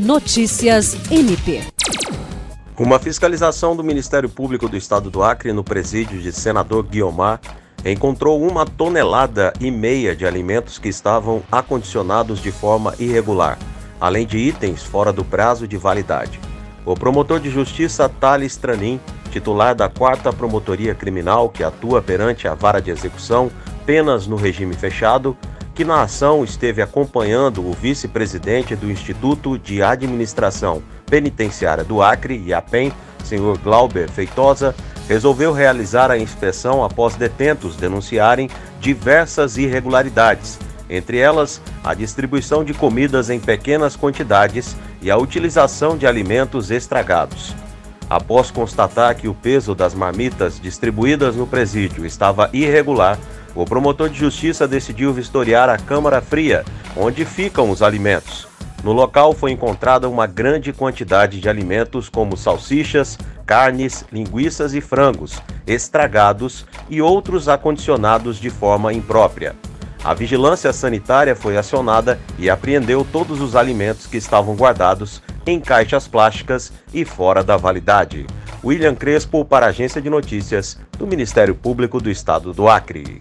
Notícias 0.00 0.96
MP. 1.10 1.60
Uma 2.78 2.98
fiscalização 2.98 3.76
do 3.76 3.84
Ministério 3.84 4.30
Público 4.30 4.66
do 4.66 4.74
Estado 4.74 5.10
do 5.10 5.22
Acre 5.22 5.52
no 5.52 5.62
presídio 5.62 6.18
de 6.22 6.32
Senador 6.32 6.84
Guiomar 6.84 7.38
encontrou 7.84 8.42
uma 8.42 8.64
tonelada 8.64 9.52
e 9.60 9.70
meia 9.70 10.16
de 10.16 10.24
alimentos 10.24 10.78
que 10.78 10.88
estavam 10.88 11.42
acondicionados 11.52 12.40
de 12.40 12.50
forma 12.50 12.94
irregular, 12.98 13.58
além 14.00 14.26
de 14.26 14.38
itens 14.38 14.82
fora 14.82 15.12
do 15.12 15.22
prazo 15.22 15.68
de 15.68 15.76
validade. 15.76 16.40
O 16.86 16.94
promotor 16.94 17.38
de 17.38 17.50
justiça 17.50 18.08
Thales 18.08 18.56
Tranin, 18.56 18.98
titular 19.30 19.74
da 19.74 19.90
4 19.90 20.32
Promotoria 20.32 20.94
Criminal 20.94 21.50
que 21.50 21.62
atua 21.62 22.00
perante 22.00 22.48
a 22.48 22.54
vara 22.54 22.80
de 22.80 22.90
execução, 22.90 23.50
penas 23.84 24.26
no 24.26 24.36
regime 24.36 24.74
fechado, 24.74 25.36
que 25.74 25.84
na 25.84 26.02
ação 26.02 26.44
esteve 26.44 26.82
acompanhando 26.82 27.66
o 27.66 27.72
vice-presidente 27.72 28.74
do 28.74 28.90
Instituto 28.90 29.58
de 29.58 29.82
Administração 29.82 30.82
Penitenciária 31.06 31.84
do 31.84 32.02
Acre, 32.02 32.36
IAPEN, 32.36 32.92
senhor 33.24 33.58
Glauber 33.58 34.08
Feitosa, 34.08 34.74
resolveu 35.08 35.52
realizar 35.52 36.10
a 36.10 36.18
inspeção 36.18 36.84
após 36.84 37.16
detentos 37.16 37.76
denunciarem 37.76 38.48
diversas 38.80 39.56
irregularidades, 39.56 40.58
entre 40.88 41.18
elas 41.18 41.60
a 41.82 41.94
distribuição 41.94 42.64
de 42.64 42.74
comidas 42.74 43.30
em 43.30 43.40
pequenas 43.40 43.96
quantidades 43.96 44.76
e 45.02 45.10
a 45.10 45.16
utilização 45.16 45.96
de 45.96 46.06
alimentos 46.06 46.70
estragados. 46.70 47.54
Após 48.08 48.50
constatar 48.50 49.14
que 49.14 49.28
o 49.28 49.34
peso 49.34 49.74
das 49.74 49.94
marmitas 49.94 50.60
distribuídas 50.60 51.36
no 51.36 51.46
presídio 51.46 52.04
estava 52.04 52.50
irregular, 52.52 53.16
o 53.54 53.64
promotor 53.64 54.08
de 54.08 54.18
justiça 54.18 54.66
decidiu 54.66 55.12
vistoriar 55.12 55.68
a 55.68 55.76
Câmara 55.76 56.20
Fria, 56.20 56.64
onde 56.96 57.24
ficam 57.24 57.70
os 57.70 57.82
alimentos. 57.82 58.48
No 58.82 58.92
local 58.92 59.34
foi 59.34 59.50
encontrada 59.50 60.08
uma 60.08 60.26
grande 60.26 60.72
quantidade 60.72 61.38
de 61.38 61.48
alimentos 61.48 62.08
como 62.08 62.36
salsichas, 62.36 63.18
carnes, 63.44 64.04
linguiças 64.10 64.74
e 64.74 64.80
frangos, 64.80 65.42
estragados 65.66 66.64
e 66.88 67.02
outros 67.02 67.48
acondicionados 67.48 68.38
de 68.38 68.48
forma 68.48 68.92
imprópria. 68.92 69.54
A 70.02 70.14
vigilância 70.14 70.72
sanitária 70.72 71.36
foi 71.36 71.58
acionada 71.58 72.18
e 72.38 72.48
apreendeu 72.48 73.06
todos 73.12 73.40
os 73.40 73.54
alimentos 73.54 74.06
que 74.06 74.16
estavam 74.16 74.56
guardados 74.56 75.22
em 75.46 75.60
caixas 75.60 76.08
plásticas 76.08 76.72
e 76.94 77.04
fora 77.04 77.44
da 77.44 77.58
validade. 77.58 78.26
William 78.64 78.94
Crespo 78.94 79.44
para 79.44 79.66
a 79.66 79.68
Agência 79.70 80.00
de 80.00 80.08
Notícias 80.08 80.78
do 80.98 81.06
Ministério 81.06 81.54
Público 81.54 82.00
do 82.00 82.10
Estado 82.10 82.52
do 82.54 82.66
Acre. 82.66 83.20